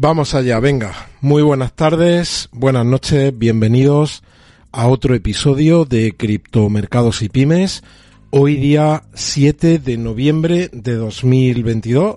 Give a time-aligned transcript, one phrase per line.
[0.00, 0.94] Vamos allá, venga.
[1.20, 4.22] Muy buenas tardes, buenas noches, bienvenidos
[4.70, 7.82] a otro episodio de Criptomercados y Pymes.
[8.30, 12.14] Hoy día 7 de noviembre de 2022.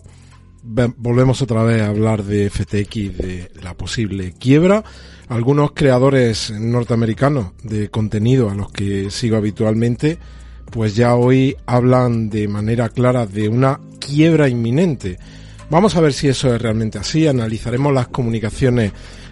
[0.61, 4.83] Volvemos otra vez a hablar de FTX, de la posible quiebra.
[5.27, 10.19] Algunos creadores norteamericanos de contenido a los que sigo habitualmente,
[10.69, 15.17] pues ya hoy hablan de manera clara de una quiebra inminente
[15.71, 17.27] Vamos a ver si eso es realmente así.
[17.27, 18.91] Analizaremos las comunicaciones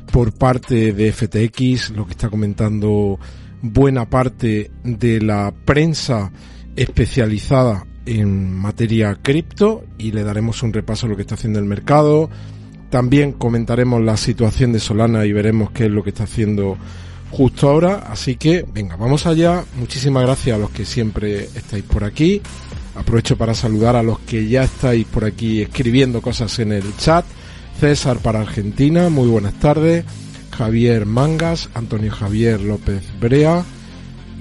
[0.10, 3.20] por parte de FTX, lo que está comentando
[3.62, 6.32] buena parte de la prensa
[6.78, 11.66] especializada en materia cripto y le daremos un repaso a lo que está haciendo el
[11.66, 12.30] mercado.
[12.90, 16.78] También comentaremos la situación de Solana y veremos qué es lo que está haciendo
[17.32, 18.06] justo ahora.
[18.10, 19.66] Así que, venga, vamos allá.
[19.76, 22.42] Muchísimas gracias a los que siempre estáis por aquí.
[22.96, 27.26] Aprovecho para saludar a los que ya estáis por aquí escribiendo cosas en el chat.
[27.80, 30.06] César para Argentina, muy buenas tardes.
[30.52, 33.64] Javier Mangas, Antonio Javier López Brea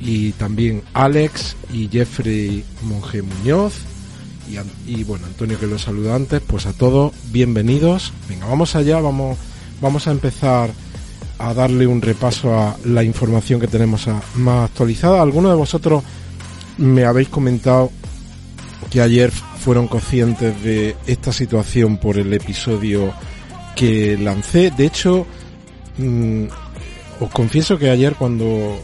[0.00, 3.74] y también Alex y Jeffrey Monge Muñoz
[4.86, 8.12] y, bueno, Antonio que lo saluda antes, pues a todos bienvenidos.
[8.28, 9.36] Venga, vamos allá, vamos,
[9.80, 10.70] vamos a empezar
[11.38, 15.20] a darle un repaso a la información que tenemos más actualizada.
[15.20, 16.02] Algunos de vosotros
[16.78, 17.92] me habéis comentado
[18.91, 23.12] que ayer fueron conscientes de esta situación por el episodio
[23.77, 24.70] que lancé.
[24.70, 25.27] De hecho,
[25.98, 26.45] mm,
[27.20, 28.80] os confieso que ayer cuando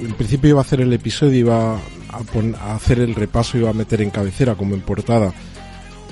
[0.00, 4.02] en principio iba a hacer el episodio, iba a, hacer el repaso, iba a meter
[4.02, 5.32] en cabecera como en portada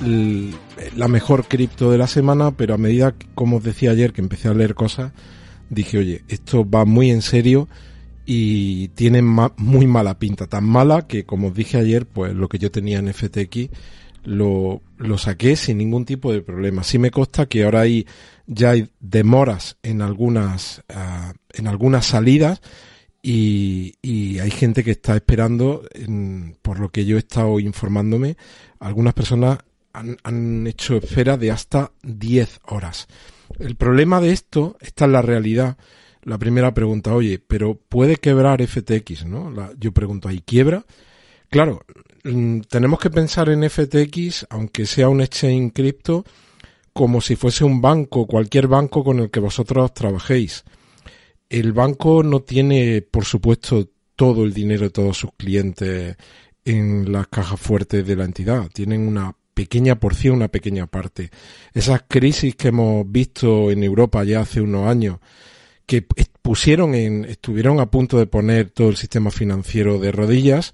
[0.01, 4.49] la mejor cripto de la semana, pero a medida, como os decía ayer, que empecé
[4.49, 5.13] a leer cosas,
[5.71, 7.69] dije, oye, esto va muy en serio
[8.27, 12.59] y tiene muy mala pinta, tan mala que como os dije ayer, pues lo que
[12.59, 13.71] yo tenía en FTX
[14.25, 16.83] lo, lo saqué sin ningún tipo de problema.
[16.83, 18.07] Sí me consta que ahora hay
[18.49, 22.61] ya hay demoras en algunas uh, en algunas salidas
[23.23, 28.37] y, y, hay gente que está esperando, en, por lo que yo he estado informándome,
[28.79, 29.59] algunas personas
[29.93, 33.09] han, han hecho espera de hasta 10 horas.
[33.59, 35.77] El problema de esto, esta es la realidad,
[36.27, 39.55] la primera pregunta, oye, pero puede quebrar FTX, ¿no?
[39.79, 40.85] yo pregunto, ¿hay quiebra?
[41.49, 41.83] Claro,
[42.25, 46.25] mm, tenemos que pensar en FTX, aunque sea un exchange cripto,
[46.93, 50.65] como si fuese un banco, cualquier banco con el que vosotros trabajéis.
[51.49, 56.17] El banco no tiene, por supuesto, todo el dinero de todos sus clientes
[56.65, 58.69] en las cajas fuertes de la entidad.
[58.73, 61.31] Tienen una pequeña porción, una pequeña parte.
[61.73, 65.19] Esas crisis que hemos visto en Europa ya hace unos años,
[65.87, 66.03] que
[66.43, 70.73] pusieron en, estuvieron a punto de poner todo el sistema financiero de rodillas,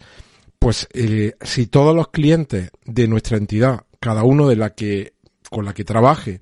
[0.59, 5.13] pues eh, si todos los clientes de nuestra entidad, cada uno de la que,
[5.51, 6.41] con la que trabaje,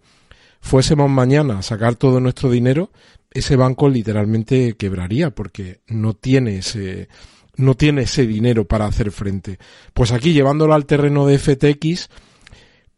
[0.61, 2.91] fuésemos mañana a sacar todo nuestro dinero,
[3.33, 7.09] ese banco literalmente quebraría porque no tiene ese,
[7.57, 9.59] no tiene ese dinero para hacer frente.
[9.95, 12.09] Pues aquí llevándolo al terreno de FTX,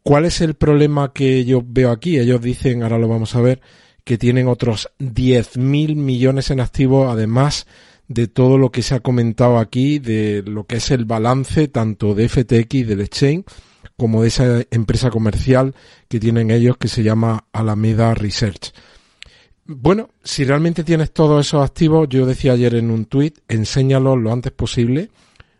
[0.03, 2.17] ¿cuál es el problema que yo veo aquí?
[2.17, 3.61] Ellos dicen, ahora lo vamos a ver,
[4.03, 7.67] que tienen otros 10.000 millones en activos, además
[8.07, 12.13] de todo lo que se ha comentado aquí, de lo que es el balance tanto
[12.13, 13.45] de FTX, del exchange,
[13.97, 15.73] como de esa empresa comercial
[16.07, 18.73] que tienen ellos que se llama Alameda Research.
[19.65, 24.33] Bueno, si realmente tienes todos esos activos, yo decía ayer en un tuit, enséñalos lo
[24.33, 25.09] antes posible,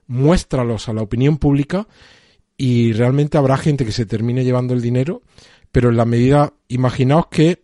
[0.07, 1.87] muéstralos a la opinión pública
[2.57, 5.21] y realmente habrá gente que se termine llevando el dinero,
[5.71, 7.63] pero en la medida, imaginaos que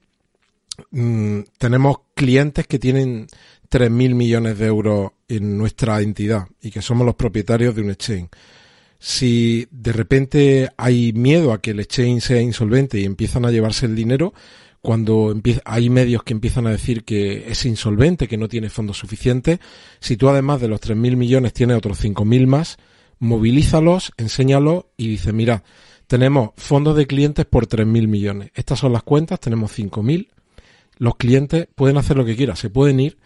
[0.91, 3.27] Mm, tenemos clientes que tienen
[3.69, 8.29] 3.000 millones de euros en nuestra entidad y que somos los propietarios de un exchange.
[8.99, 13.85] Si de repente hay miedo a que el exchange sea insolvente y empiezan a llevarse
[13.85, 14.33] el dinero,
[14.81, 15.35] cuando
[15.65, 19.59] hay medios que empiezan a decir que es insolvente, que no tiene fondos suficientes,
[19.99, 22.77] si tú además de los 3.000 millones tienes otros 5.000 más,
[23.19, 25.63] movilízalos, enséñalos y dice, mira,
[26.07, 28.51] tenemos fondos de clientes por 3.000 millones.
[28.55, 30.29] Estas son las cuentas, tenemos 5.000,
[30.99, 33.17] los clientes pueden hacer lo que quieran, se pueden ir,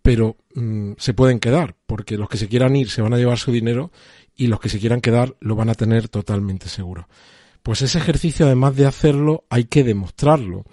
[0.00, 3.38] pero mm, se pueden quedar, porque los que se quieran ir se van a llevar
[3.38, 3.92] su dinero
[4.34, 7.08] y los que se quieran quedar lo van a tener totalmente seguro.
[7.62, 10.64] pues ese ejercicio además de hacerlo hay que demostrarlo.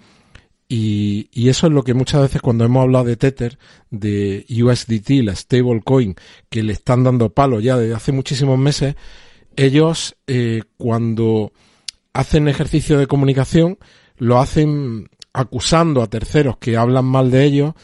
[0.70, 3.58] Y, y, eso es lo que muchas veces cuando hemos hablado de Tether,
[3.90, 6.14] de USDT, la stablecoin,
[6.50, 8.94] que le están dando palo ya desde hace muchísimos meses,
[9.56, 11.52] ellos eh, cuando
[12.12, 13.78] hacen ejercicio de comunicación
[14.16, 17.74] lo hacen acusando a terceros que hablan mal de ellos,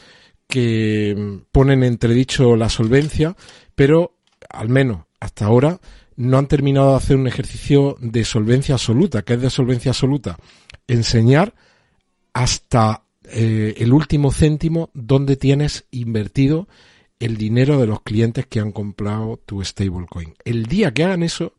[0.49, 3.37] que ponen entredicho la solvencia,
[3.75, 4.17] pero
[4.49, 5.81] al menos hasta ahora
[6.17, 9.23] no han terminado de hacer un ejercicio de solvencia absoluta.
[9.23, 10.37] ¿Qué es de solvencia absoluta?
[10.87, 11.55] Enseñar
[12.33, 16.69] hasta eh, el último céntimo donde tienes invertido
[17.19, 20.35] el dinero de los clientes que han comprado tu stablecoin.
[20.45, 21.55] El día que hagan eso,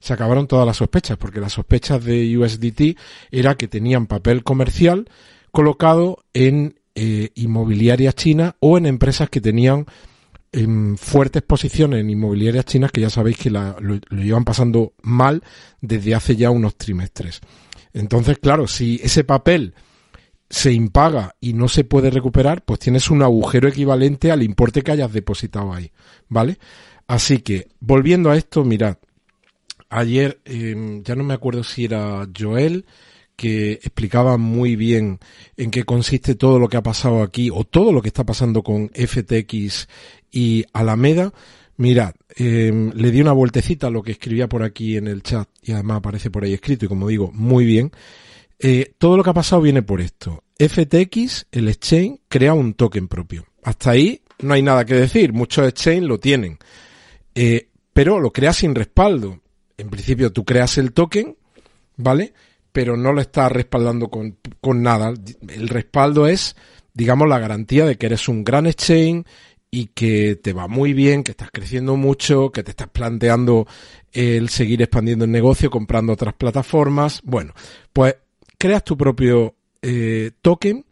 [0.00, 2.98] se acabaron todas las sospechas, porque las sospechas de USDT
[3.30, 5.08] era que tenían papel comercial
[5.50, 9.86] colocado en eh, inmobiliarias chinas o en empresas que tenían
[10.52, 15.42] en fuertes posiciones en inmobiliarias chinas que ya sabéis que lo, lo, llevan pasando mal
[15.80, 17.40] desde hace ya unos trimestres.
[17.92, 19.74] Entonces, claro, si ese papel
[20.48, 24.92] se impaga y no se puede recuperar, pues tienes un agujero equivalente al importe que
[24.92, 25.90] hayas depositado ahí,
[26.28, 26.58] ¿vale?
[27.06, 28.96] Así que, volviendo a esto, mirad,
[29.88, 32.86] ayer, eh, ya no me acuerdo si era Joel,
[33.36, 35.18] que explicaba muy bien
[35.56, 38.62] en qué consiste todo lo que ha pasado aquí o todo lo que está pasando
[38.62, 39.88] con FTX
[40.32, 41.32] y Alameda.
[41.76, 45.48] Mirad, eh, le di una vueltecita a lo que escribía por aquí en el chat
[45.62, 47.92] y además aparece por ahí escrito y como digo, muy bien.
[48.58, 50.42] Eh, todo lo que ha pasado viene por esto.
[50.58, 53.44] FTX, el exchange, crea un token propio.
[53.62, 55.34] Hasta ahí no hay nada que decir.
[55.34, 56.58] Muchos exchanges lo tienen.
[57.34, 59.40] Eh, pero lo crea sin respaldo.
[59.78, 61.36] En principio tú creas el token,
[61.96, 62.32] ¿vale?
[62.72, 65.12] Pero no lo estás respaldando con, con nada.
[65.48, 66.56] El respaldo es,
[66.94, 69.26] digamos, la garantía de que eres un gran exchange
[69.70, 73.66] y que te va muy bien, que estás creciendo mucho, que te estás planteando
[74.12, 77.20] el seguir expandiendo el negocio, comprando otras plataformas.
[77.24, 77.52] Bueno,
[77.92, 78.16] pues
[78.58, 80.84] creas tu propio eh, token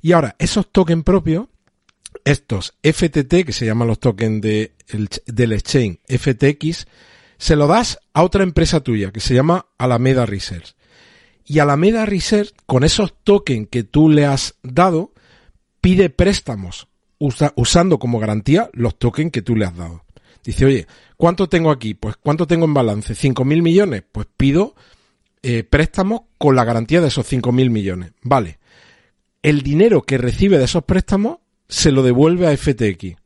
[0.00, 1.46] y ahora esos tokens propios,
[2.24, 6.86] estos FTT, que se llaman los tokens de, el, del exchange FTX,
[7.42, 10.76] se lo das a otra empresa tuya que se llama Alameda Research.
[11.44, 15.12] Y Alameda Research, con esos tokens que tú le has dado,
[15.80, 16.86] pide préstamos
[17.18, 20.04] usa, usando como garantía los tokens que tú le has dado.
[20.44, 20.86] Dice, oye,
[21.16, 21.94] ¿cuánto tengo aquí?
[21.94, 23.12] Pues ¿cuánto tengo en balance?
[23.14, 24.04] ¿5 mil millones?
[24.12, 24.76] Pues pido
[25.42, 28.12] eh, préstamos con la garantía de esos 5.000 millones.
[28.22, 28.60] Vale.
[29.42, 31.38] El dinero que recibe de esos préstamos
[31.68, 33.16] se lo devuelve a FTX.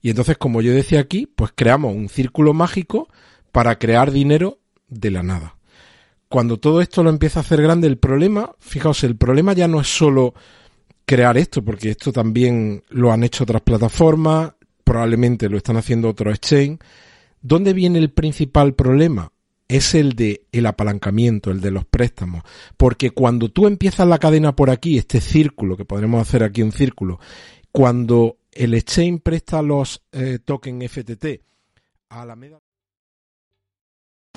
[0.00, 3.08] Y entonces, como yo decía aquí, pues creamos un círculo mágico
[3.52, 4.58] para crear dinero
[4.88, 5.56] de la nada.
[6.28, 9.80] Cuando todo esto lo empieza a hacer grande, el problema, fijaos, el problema ya no
[9.80, 10.34] es solo
[11.06, 14.52] crear esto, porque esto también lo han hecho otras plataformas,
[14.84, 16.80] probablemente lo están haciendo otros exchange.
[17.40, 19.32] ¿Dónde viene el principal problema?
[19.68, 22.42] es el de el apalancamiento, el de los préstamos.
[22.76, 26.72] Porque cuando tú empiezas la cadena por aquí, este círculo, que podremos hacer aquí un
[26.72, 27.20] círculo,
[27.70, 31.26] cuando el exchange presta los eh, tokens FTT
[32.08, 32.58] a la media...